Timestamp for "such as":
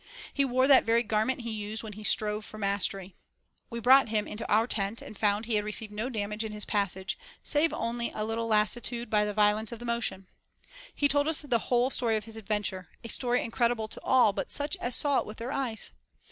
14.49-14.95